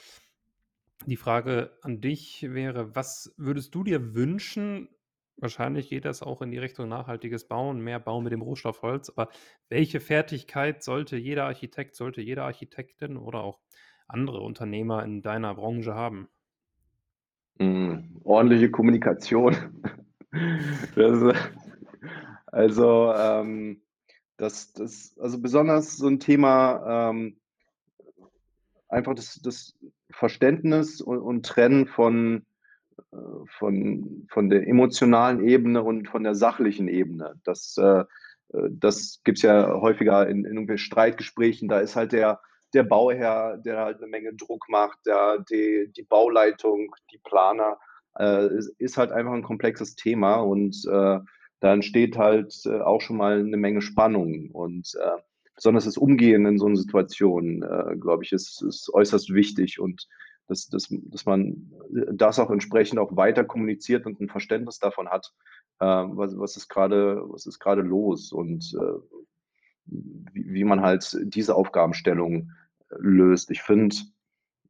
[1.07, 4.88] Die Frage an dich wäre: Was würdest du dir wünschen
[5.37, 9.09] wahrscheinlich geht das auch in die Richtung nachhaltiges Bauen, mehr Bauen mit dem Rohstoff Holz,
[9.09, 9.31] aber
[9.70, 13.61] welche Fertigkeit sollte jeder Architekt, sollte jede Architektin oder auch
[14.07, 16.29] andere Unternehmer in deiner Branche haben?
[17.59, 19.57] Hm, ordentliche Kommunikation.
[20.94, 21.35] Das
[22.46, 23.83] also, ähm,
[24.37, 27.39] das das also, besonders so 'n Thema, ähm
[28.90, 29.76] einfach das das
[30.12, 32.44] Verständnis u und Trennen von
[33.12, 33.16] äh,
[33.59, 37.35] von von der emotionalen Ebene und von der sachlichen Ebene.
[37.44, 38.00] Das äh,
[38.55, 41.68] äh, das gibt's ja häufiger in in irgendwelchen Streitgesprächen.
[41.68, 42.40] Da ist halt der
[42.74, 47.79] der Bauherr, der halt 'ne Menge Druck macht, der die die Bauleitung, die Planer.
[48.18, 51.20] Es ist halt einfach 'n komplexes Thema und, äh,
[51.61, 55.22] da entsteht halt, auch schon mal 'ne Menge Spannung und, äh,
[55.61, 60.09] besonders das Umgehen in so 'ner Situation, äh, glaube ich, ist ist äußerst wichtig und
[60.49, 65.09] dass dass dass man, äh, das auch entsprechend auch weiter kommuniziert und 'n Verständnis davon
[65.11, 65.33] hat,
[65.81, 69.01] äh, was was ist grade was ist grade los und, äh,
[69.87, 72.53] wie wie man halt diese Aufgabenstellung
[72.99, 73.51] löst.
[73.53, 73.96] Ich finde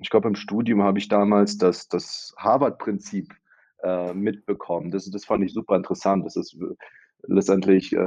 [0.01, 3.35] ich glaube, im Studium habe ich damals das das Harvard-Prinzip,
[3.85, 4.91] äh, mitbekommen.
[4.93, 6.27] Das das fand ich super interessant.
[6.27, 6.75] Das ist, äh,
[7.29, 7.99] letztendlich, äh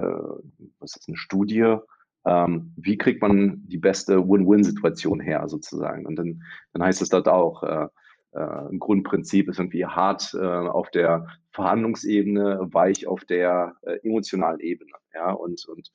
[0.80, 1.78] was ist 'ne Studie,
[2.26, 6.06] ähm, wie kriegt man die beste Win-Win-Situation her sozusagen?
[6.06, 7.88] Und dann dann heißt es dort auch, äh,
[8.34, 8.40] äh,
[8.72, 14.92] 'n Grundprinzip ist irgendwie hart, äh, auf der Verhandlungsebene, weich auf der, äh, emotionalen Ebene,
[15.14, 15.32] ja?
[15.32, 15.92] Und und,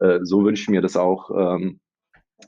[0.00, 1.80] äh, so wünsche ich mir das auch, ähm,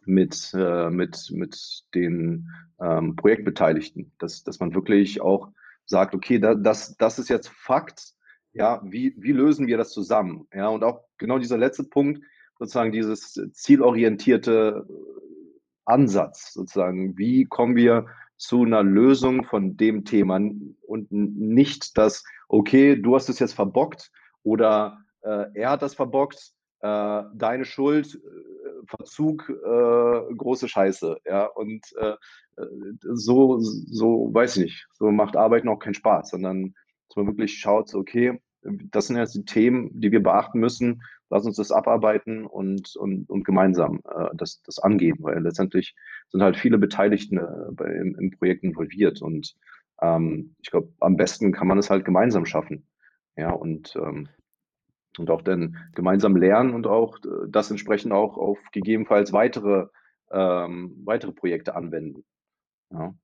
[0.06, 2.48] mit äh, mit mit den,
[2.80, 5.50] ähm, Projektbeteiligten, dass dass man wirklich auch
[5.86, 8.14] sagt: „Okay, da das das ist jetzt Fakt,
[8.52, 12.22] ja, wie wie lösen wir das zusammen?“ Ja, und auch genau dieser letzte Punkt,
[12.62, 14.86] sozusagen dieses zielorientierte
[15.86, 17.18] Ansatz sozusagen.
[17.18, 18.06] Wie kommen wir
[18.38, 20.40] zu 'ner Lösung von dem Thema
[20.86, 24.10] und nicht das: „Okay, du hast es jetzt verbockt“
[24.44, 31.46] oder, äh: „Er hat das verbockt, äh, deine Schuld, äh, Verzug, äh, große Scheiße“, ja?
[31.46, 32.14] Und, äh,
[32.58, 32.66] äh,
[33.14, 36.74] so so weiß ich nicht, so macht Arbeiten auch keinen Spaß, sondern
[37.08, 41.02] dass man wirklich schaut, „Okay, das sind jetzt die Themen, die wir beachten müssen.
[41.30, 45.94] Lass uns das abarbeiten und und und gemeinsam, äh, das das angehen“, weil letztendlich
[46.30, 49.54] sind halt viele Beteiligten, äh, im im Projekt involviert und,
[50.02, 52.86] ähm, ich glaube, am besten kann man es halt gemeinsam schaffen,
[53.36, 53.50] ja?
[53.52, 54.28] Und, ähm
[55.18, 59.86] und auch dann gemeinsam lernen und auch d das entsprechend auch auf gegebenenfalls weitere
[60.32, 62.24] ähm, weitere Projekte anwenden,
[62.92, 63.14] ja?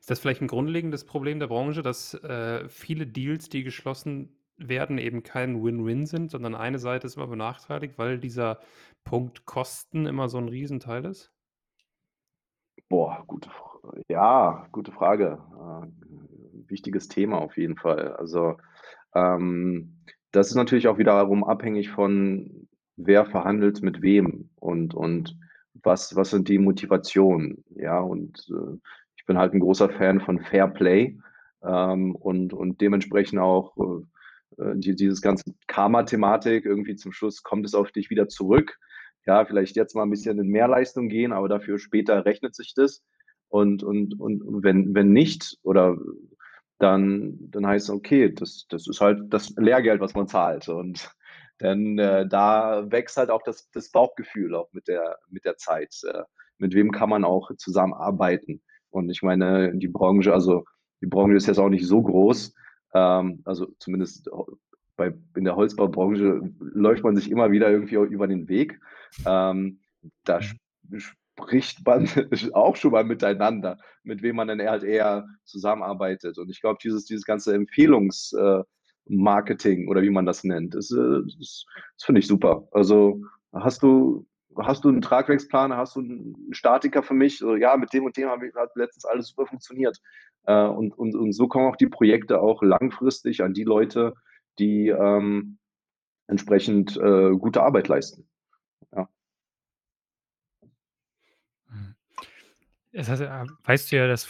[0.00, 4.98] Ist das vielleicht 'n grundlegendes Problem der Branche, dass, äh, viele Deals, die geschlossen werden,
[4.98, 8.60] eben kein Win-Win sind, sondern eine Seite ist immer benachteiligt, weil dieser
[9.04, 11.30] Punkt Kosten immer so 'n Riesenteil ist?
[12.90, 13.50] Boah, gute
[14.08, 15.38] ja, gute Frage.
[15.58, 18.12] Äh, wichtiges Thema auf jeden Fall.
[18.14, 18.56] Also,
[19.14, 19.98] ähm,
[20.32, 25.38] das ist natürlich auch wiederum abhängig von wer verhandelt mit wem und und
[25.82, 28.00] was was sind die Motivationen, ja?
[28.00, 28.78] Und, äh,
[29.16, 31.18] ich bin halt 'n großer Fan von Fair Play,
[31.64, 34.04] ähm, und und dementsprechend auch, äh,
[34.58, 38.78] die dieses ganze Karma-Thematik irgendwie zum Schluss kommt es auf dich wieder zurück.
[39.26, 43.02] Ja, vielleicht jetzt mal 'n bisschen in Mehrleistung gehen, aber dafür später rechnet sich das.
[43.48, 45.96] Und und und wenn wenn nicht oder
[46.78, 51.10] dann dann heißt es: „Okay, das das ist halt das Lehrgeld, was man zahlt.“ Und
[51.58, 55.94] dann, äh, da wächst halt auch das das Bauchgefühl auch mit der mit der Zeit.
[56.12, 56.22] Äh,
[56.58, 58.62] mit wem kann man auch zusammenarbeiten?
[58.90, 60.64] Und ich meine, die Branche also,
[61.02, 62.54] die Branche ist jetzt auch nicht so groß,
[62.96, 64.30] ähm, also, zumindest
[64.96, 68.80] bei in der Holzbaubranche läuft man sich immer wieder irgendwie über den Weg.
[69.26, 69.80] Ähm,
[70.24, 70.42] da Mhm.
[70.48, 70.58] sp
[71.38, 72.08] spricht man
[72.54, 76.38] auch schon mal miteinander, mit wem man dann eher halt eher zusammenarbeitet.
[76.38, 78.62] Und ich glaube, dieses dieses ganze Empfehlungs äh,
[79.88, 82.66] oder wie man das nennt, das, äh, das das finde ich super.
[82.72, 83.20] Also,
[83.52, 84.26] hast du
[84.58, 85.74] hast du 'n Tragwerksplan?
[85.76, 87.38] Hast du 'n Statiker für mich?
[87.38, 89.98] So: „Ja, mit dem und dem ich hat letztens alles super funktioniert.“
[90.46, 94.14] Äh, und und und so kommen auch die Projekte auch langfristig an die Leute,
[94.58, 95.58] die, ähm,
[96.28, 98.28] entsprechend, äh, gute Arbeit leisten.
[98.96, 99.08] Ja.
[102.92, 104.28] Es heißt ja weißt du ja, dass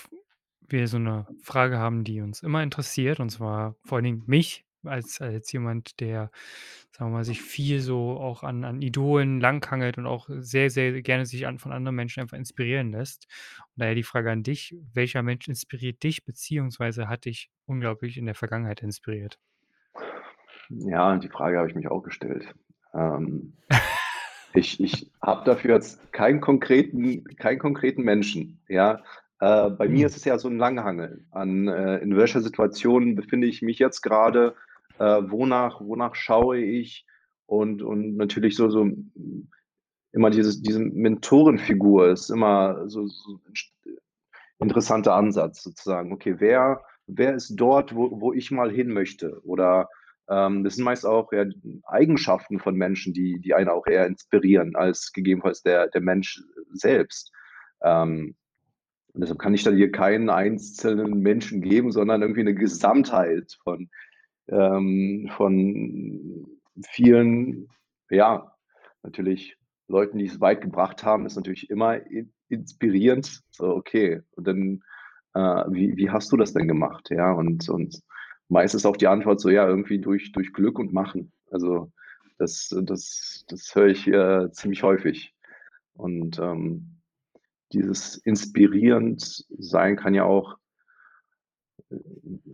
[0.69, 4.66] wir so 'ne Frage haben, die uns immer interessiert, und zwar vor allen Dingen mich
[4.89, 6.31] als als jemand, der,
[6.93, 11.03] sagen wir mal, sich viel so auch an an Idolen langhangelt und auch sehr, sehr
[11.03, 13.27] gerne sich an von anderen Menschen einfach inspirieren lässt.
[13.75, 18.27] Und daher die Frage an dich: Welcher Mensch inspiriert dich beziehungsweise hat dich unglaublich in
[18.27, 19.39] der Vergangenheit inspiriert?
[20.69, 22.55] Ja, die Frage habe ich mich auch gestellt.
[22.95, 23.55] Ähm,
[24.55, 29.03] ich ich habe dafür jetzt keinen konkreten keinen konkreten Menschen, ja?
[29.39, 30.07] Äh, bei mir Mhm.
[30.07, 34.01] ist es ja so ein Langhangeln an, äh, in welcher Situation befinde ich mich jetzt
[34.01, 34.57] gerade,
[34.99, 37.07] äh, wonach wonach schaue ich
[37.47, 38.89] und und natürlich so so,
[40.13, 43.41] immer dieses diese Mentorenfigur ist immer so so
[44.61, 46.13] interessanter Ansatz sozusagen.
[46.13, 49.41] Okay, wer wer ist dort, wo wo ich mal hin möchte?
[49.45, 49.89] Oder,
[50.31, 51.45] ähm, das sind meist auch, ja,
[51.87, 57.33] Eigenschaften von Menschen, die die einen auch eher inspirieren als gegebenenfalls der der Mensch selbst.
[57.83, 58.37] Ähm,
[59.15, 63.91] deshalb kann ich da hier keinen einzelnen Menschen geben, sondern irgendwie 'ne Gesamtheit von
[64.49, 66.47] ähm, von
[66.91, 67.69] vielen,
[68.11, 68.53] ja,
[69.03, 69.57] natürlich
[69.89, 73.43] Leuten, die es weit gebracht haben, ist natürlich immer in inspirierend.
[73.51, 74.83] So, okay, und dann,
[75.35, 77.09] äh, wie wie hast du das denn gemacht?
[77.11, 78.03] Ja, und und
[78.49, 81.33] meist ist auch die Antwort so, ja, irgendwie durch durch Glück und Machen.
[81.51, 81.93] Also,
[82.39, 85.35] das das das höre ich, äh, ziemlich häufig.
[85.95, 86.93] Und, ähm,
[87.73, 90.57] dieses inspirierend sein kann ja auch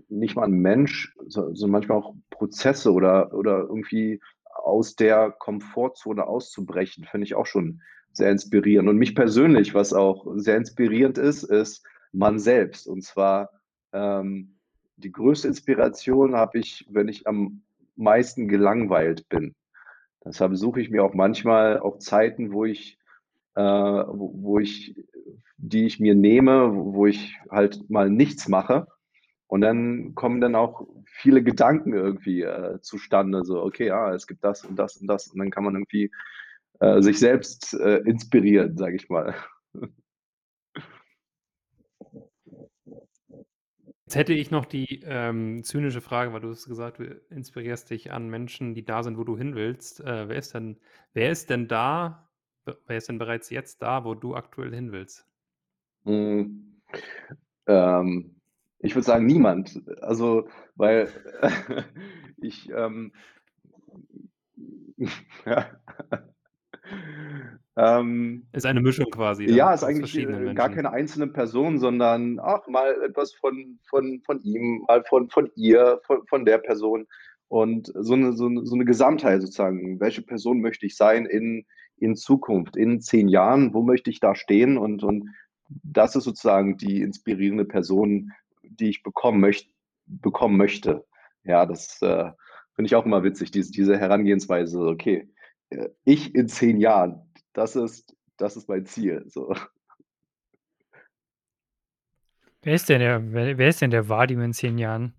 [0.08, 4.20] nicht mal 'n Mensch, so sondern manchmal auch Prozesse oder oder irgendwie
[4.64, 7.80] aus der Komfortzone auszubrechen, finde ich auch schon
[8.12, 8.88] sehr inspirierend.
[8.88, 12.86] Und mich persönlich, was auch sehr inspirierend ist, ist man selbst.
[12.88, 13.50] Und zwar,
[13.92, 14.58] ähm,
[14.96, 17.62] die größte Inspiration habe ich, wenn ich am
[17.96, 19.54] meisten gelangweilt bin.
[20.24, 22.98] Deshalb suche ich mir auch manchmal auch Zeiten, wo ich
[23.56, 24.96] äh, wo ich
[25.58, 28.86] die ich mir nehme, wo ich halt mal nichts mache.
[29.52, 34.42] Und dann kommen dann auch viele Gedanken irgendwie, äh, zustande, so: „Okay, ja, es gibt
[34.42, 36.10] das und das und das.“ Und dann kann man irgendwie,
[36.80, 39.34] äh, sich selbst, äh, inspirieren, sage ich mal.
[44.06, 48.10] Jetzt hätte ich noch die, ähm, zynische Frage, weil du hast gesagt, du inspirierst dich
[48.10, 50.00] an Menschen, die da sind, wo du hin willst.
[50.00, 50.78] Äh, wer ist denn
[51.12, 52.30] wer ist denn da
[52.64, 55.26] wer ist denn bereits jetzt da, wo du aktuell hin willst?
[56.06, 56.80] Hm,
[57.66, 58.41] ähm,
[58.82, 59.80] ich würde sagen, niemand.
[60.02, 61.08] Also, weil
[62.38, 63.12] ich, ähm
[65.46, 65.70] ja.
[67.76, 72.38] Ähm Ist eine Mischung quasi Ja, dann ist eigentlich, äh, gar keine einzelne Person, sondern,
[72.40, 77.06] ach, mal etwas von von von ihm, mal von von ihr, von von der Person
[77.48, 80.00] und so 'ne so 'ne so 'ne Gesamtheit sozusagen.
[80.00, 81.66] Welche Person möchte ich sein in
[81.98, 82.76] in Zukunft?
[82.76, 84.78] In 10 Jahren, wo möchte ich da stehen?
[84.78, 85.28] Und und
[85.84, 88.30] das ist sozusagen die inspirierende Person,
[88.82, 89.70] die ich bekommen möcht
[90.06, 91.06] bekommen möchte.
[91.44, 92.30] Ja, das, äh,
[92.74, 95.28] finde ich auch immer witzig, diese diese Herangehensweise, okay,
[95.70, 97.20] äh, ich in 10 Jahren,
[97.52, 99.54] das ist das ist mein Ziel, so.
[102.62, 105.14] Wer ist denn der wer wer ist denn der Vadim in 10 Jahren?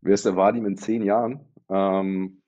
[0.00, 1.40] Wer ist der Vadim in 10 Jahren?
[1.68, 2.42] Ähm,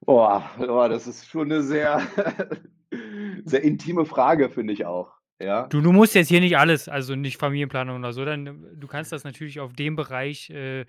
[0.00, 2.00] boah, oh, das ist schon 'ne sehr
[3.44, 5.68] sehr intime Frage, finde ich auch, ja?
[5.70, 9.12] Du du musst jetzt hier nicht alles also, nicht Familienplanung oder so, dann du kannst
[9.12, 10.84] das natürlich auf dem Bereich, äh,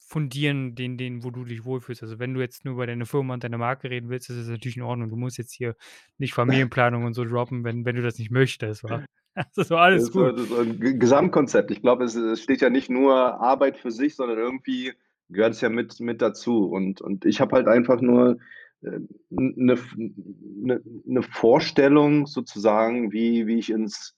[0.00, 2.02] fundieren, den den wo du dich wohlfühlst.
[2.02, 4.48] Also, wenn du jetzt nur über deine Firma und deine Marke reden willst, ist das
[4.48, 5.10] natürlich in Ordnung.
[5.10, 5.76] Du musst jetzt hier
[6.16, 9.02] nicht Familienplanung und so droppen, wenn wenn du das nicht möchtest, wa?
[9.34, 10.38] Das ist doch alles Das gut.
[10.38, 11.70] das war 'n Ge Gesamtkonzept.
[11.70, 14.94] Ich glaube, es es steht ja nicht nur Arbeit für sich, sondern irgendwie
[15.28, 16.68] gehört es ja mit mit dazu.
[16.70, 18.38] Und und ich habe halt einfach nur,
[18.82, 24.14] äh, 'n 'ne F 'ne 'ne Vorstellung sozusagen, wie wie ich ins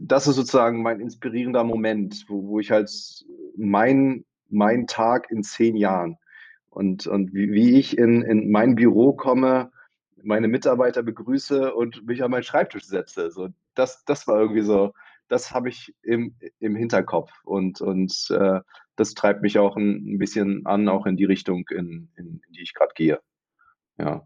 [0.00, 2.90] das ist sozusagen mein inspirierender Moment, wo wo ich halt
[3.56, 6.18] mein mein Tag in 10 Jahren
[6.70, 9.70] und und wie wie ich in in mein Büro komme,
[10.22, 13.30] meine Mitarbeiter begrüße und mich an meinen Schreibtisch setze.
[13.30, 14.92] So, das das war irgendwie so
[15.28, 18.60] das habe ich im im Hinterkopf und und, äh,
[18.96, 22.52] das treibt mich auch 'n 'n bisschen an, auch in die Richtung, in in in
[22.54, 23.20] die ich grad gehe.
[23.98, 24.24] Ja.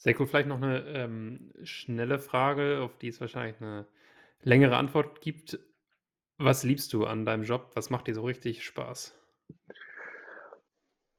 [0.00, 0.28] Sehr cool.
[0.28, 3.84] Vielleicht noch 'ne, ähm, schnelle Frage, auf die es wahrscheinlich 'ne
[4.42, 5.58] längere Antwort gibt.
[6.38, 7.72] Was liebst du an deinem Job?
[7.74, 9.14] Was macht dir so richtig Spaß?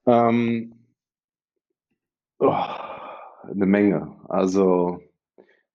[0.08, 0.74] Ähm
[3.54, 4.16] 'ne Menge.
[4.30, 5.02] Also,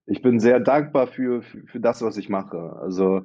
[0.06, 2.76] ich bin sehr dankbar für f für das, was ich mache.
[2.80, 3.22] Also,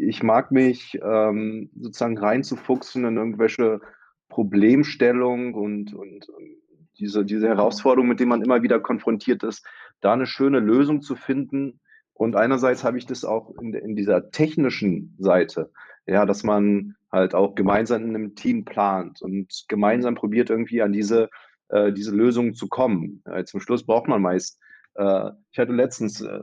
[0.00, 3.80] ich mag mich, ähm, sozusagen reinzufuchsen in irgendwelche
[4.28, 6.56] Problemstellungen und und und
[6.98, 9.64] diese diese Herausforderung, mit denen man immer wieder konfrontiert ist,
[10.00, 11.80] da 'ne schöne Lösung zu finden.
[12.14, 15.70] Und einerseits habe ich das auch in in dieser technischen Seite,
[16.06, 20.92] ja, dass man halt auch gemeinsam in 'nem Team plant und gemeinsam probiert, irgendwie an
[20.92, 21.30] diese
[21.68, 23.22] äh, diese Lösungen zu kommen.
[23.26, 24.58] Äh, zum Schluss braucht man meist
[24.96, 26.40] äh, ich hatte letztens, äh,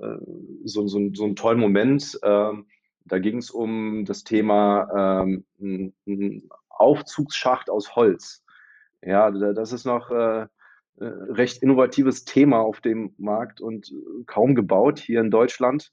[0.66, 2.68] so so so 'n tollen Moment, ähm,
[3.06, 8.44] da ging's um das Thema, ähm, 'n 'n Aufzugsschacht aus Holz.
[9.04, 14.24] Ja, da das ist noch, äh, äh, recht innovatives Thema auf dem Markt und äh,
[14.28, 15.92] kaum gebaut hier in Deutschland.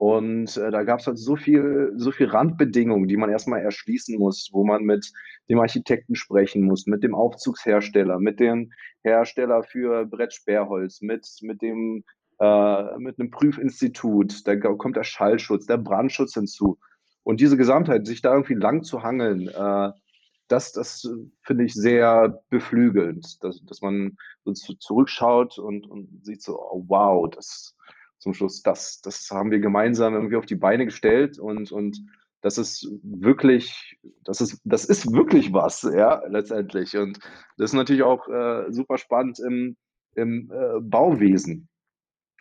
[0.00, 4.18] Und äh, da gab es halt so viel, so viel Randbedingungen, die man erstmal erschließen
[4.18, 5.12] muss, wo man mit
[5.50, 8.72] dem Architekten sprechen muss, mit dem Aufzugshersteller, mit dem
[9.02, 12.02] Hersteller für Brettsperrholz, mit, mit dem
[12.38, 16.78] äh, mit einem Prüfinstitut, da kommt der Schallschutz, der Brandschutz hinzu.
[17.22, 19.90] Und diese Gesamtheit, sich da irgendwie lang zu hangeln, äh,
[20.48, 21.06] das, das
[21.42, 27.28] finde ich sehr beflügelnd, dass, dass man so zurückschaut und, und sieht so, oh, wow,
[27.28, 27.76] das
[28.20, 32.00] zum Schluss, das, das haben wir gemeinsam irgendwie auf die Beine gestellt und, und
[32.42, 36.96] das ist wirklich, das ist, das ist wirklich was, ja, letztendlich.
[36.96, 37.18] Und
[37.58, 39.76] das ist natürlich auch äh, super spannend im,
[40.14, 41.68] im äh, Bauwesen.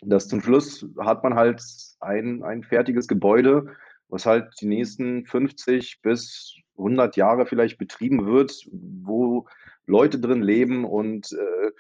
[0.02, 1.62] Das zum Schluss hat man halt
[2.00, 3.76] ein, ein fertiges Gebäude,
[4.08, 9.48] was halt die nächsten 50 bis 100 Jahre vielleicht betrieben wird, wo
[9.90, 11.72] Leute drin leben und äh,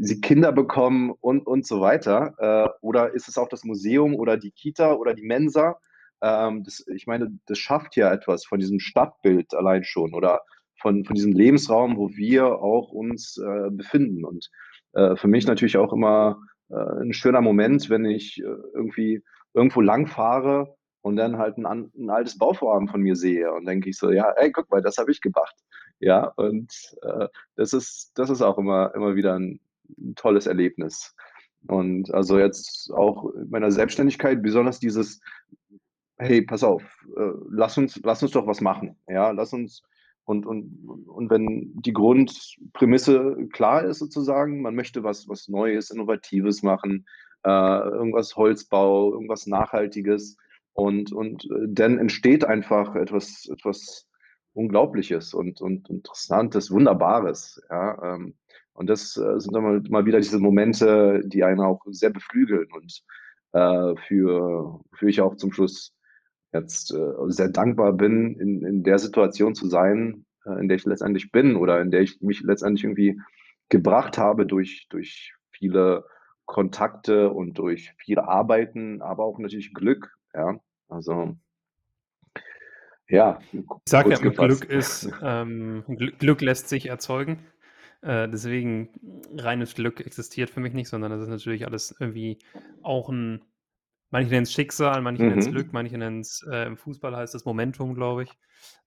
[0.00, 2.34] sie Kinder bekommen und, und so weiter.
[2.38, 5.76] Äh, oder ist es auch das Museum oder die Kita oder die Mensa?
[6.22, 10.42] Ähm, das, ich meine, das schafft ja etwas von diesem Stadtbild allein schon oder
[10.80, 14.24] von, von diesem Lebensraum, wo wir auch uns äh, befinden.
[14.24, 14.50] Und
[14.92, 16.38] äh, für mich natürlich auch immer
[16.70, 19.22] äh, ein schöner Moment, wenn ich äh, irgendwie
[19.54, 23.88] irgendwo lang fahre und dann halt ein, ein, altes Bauvorhaben von mir sehe und denke
[23.90, 25.54] ich so, ja, ey, guck mal, das habe ich gemacht.
[25.98, 26.72] Ja, und
[27.02, 29.60] äh, das ist, das ist auch immer, immer wieder ein,
[29.98, 31.14] ein, tolles Erlebnis.
[31.66, 35.20] Und also jetzt auch in meiner Selbstständigkeit, besonders dieses,
[36.18, 36.82] hey, pass auf,
[37.16, 38.96] äh, lass uns, lass uns doch was machen.
[39.08, 39.82] Ja, lass uns,
[40.24, 46.62] und, und, und wenn die Grundprämisse klar ist sozusagen, man möchte was, was Neues, Innovatives
[46.62, 47.06] machen,
[47.44, 50.36] äh, irgendwas Holzbau, irgendwas Nachhaltiges,
[50.76, 54.06] und, und äh, dann entsteht einfach etwas, etwas
[54.56, 57.62] Unglaubliches und, und Interessantes, Wunderbares.
[57.70, 58.14] Ja?
[58.14, 58.34] Ähm,
[58.72, 62.68] und das äh, sind dann mal, mal wieder diese Momente, die einen auch sehr beflügeln
[62.72, 63.02] und
[63.52, 65.94] äh, für, für ich auch zum Schluss
[66.52, 70.84] jetzt äh, sehr dankbar bin, in, in der Situation zu sein, äh, in der ich
[70.84, 73.20] letztendlich bin oder in der ich mich letztendlich irgendwie
[73.68, 76.04] gebracht habe durch, durch viele
[76.44, 80.16] Kontakte und durch viel Arbeiten, aber auch natürlich Glück.
[80.34, 81.36] Ja, also
[83.08, 83.38] ja.
[83.52, 85.84] Ich sage ja, Glück ist, ähm,
[86.18, 87.38] Glück, lässt sich erzeugen.
[88.02, 88.90] Äh, deswegen
[89.36, 92.38] reines Glück existiert für mich nicht, sondern das ist natürlich alles irgendwie
[92.82, 93.42] auch ein,
[94.10, 95.28] manche nennen es Schicksal, manche mhm.
[95.30, 98.30] nennen es Glück, manche nennen es äh, im Fußball heißt es Momentum, glaube ich.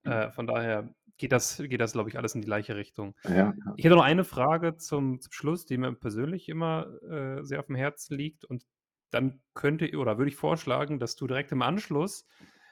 [0.04, 3.16] Äh, von daher geht das, geht das, glaube ich, alles in die gleiche Richtung.
[3.28, 3.54] Ja.
[3.76, 7.68] Ich hätte noch eine Frage zum, zum Schluss, die mir persönlich immer äh, sehr auf
[7.68, 8.64] dem Herzen liegt und
[9.12, 12.26] dann könnte oder würde ich vorschlagen, dass du direkt im Anschluss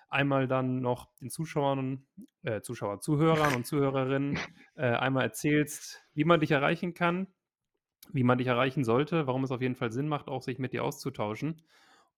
[0.09, 2.05] einmal dann noch den Zuschauern,
[2.43, 4.37] äh, Zuschauer, Zuhörern und Zuhörerinnen
[4.75, 7.27] äh, einmal erzählst, wie man dich erreichen kann,
[8.13, 10.73] wie man dich erreichen sollte, warum es auf jeden Fall Sinn macht, auch sich mit
[10.73, 11.61] dir auszutauschen.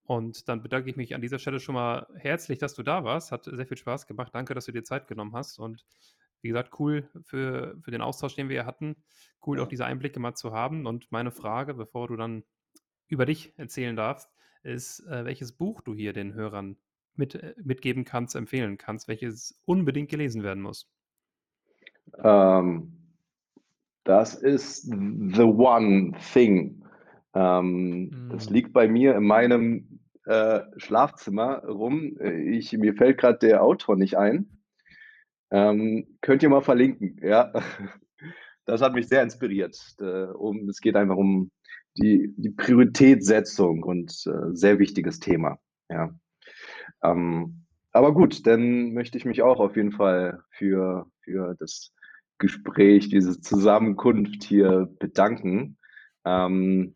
[0.04, 3.32] Und dann bedanke ich mich an dieser Stelle schon mal herzlich, dass du da warst.
[3.32, 4.34] Hat sehr viel Spaß gemacht.
[4.34, 5.60] Danke, dass du dir Zeit genommen hast.
[5.60, 5.86] Und
[6.42, 8.96] wie gesagt, cool für, für den Austausch, den wir hier hatten.
[9.46, 10.88] Cool, auch diese Einblicke mal zu haben.
[10.88, 12.44] Und meine Frage, bevor du dann
[13.08, 14.32] über dich erzählen darfst,
[14.64, 16.78] ist, äh, welches Buch du hier den Hörern
[17.20, 20.90] mit, äh, mitgeben kannst, empfehlen kannst, welches unbedingt gelesen werden muss.
[22.24, 22.94] Ähm,
[24.04, 26.84] das ist The One Thing.
[27.36, 28.30] Ähm, mm.
[28.32, 32.18] Das liegt bei mir in meinem äh, Schlafzimmer rum.
[32.22, 34.60] Ich, mir fällt gerade der Autor nicht ein.
[35.52, 37.54] Ähm, könnt ihr mal verlinken, ja.
[38.66, 39.76] Das hat mich sehr inspiriert.
[40.00, 41.50] Äh, um, es geht einfach um
[41.98, 45.58] die, die Prioritätssetzung und äh, sehr wichtiges Thema.
[45.90, 46.14] Ja.
[47.04, 51.94] Ähm, aber gut, dann möchte ich mich auch auf jeden Fall für, für das
[52.38, 55.78] Gespräch, diese Zusammenkunft hier bedanken.
[56.26, 56.94] Ähm,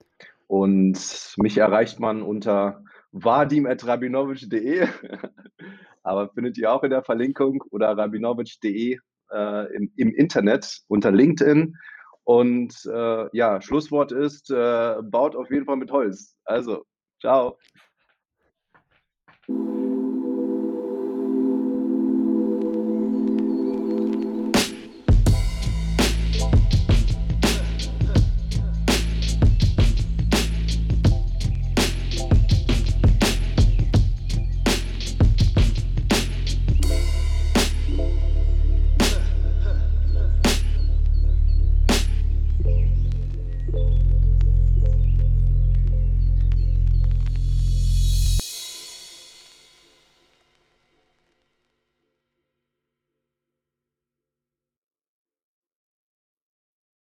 [0.47, 4.87] und mich erreicht man unter vadim.rabinowitsch.de,
[6.03, 8.97] aber findet ihr auch in der Verlinkung oder rabinowitsch.de
[9.31, 11.75] äh, im, im Internet unter LinkedIn.
[12.23, 16.37] Und äh, ja, Schlusswort ist, äh, baut auf jeden Fall mit Holz.
[16.45, 16.85] Also,
[17.19, 17.57] ciao.